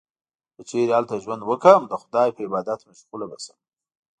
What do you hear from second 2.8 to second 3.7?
مشغوله به شم.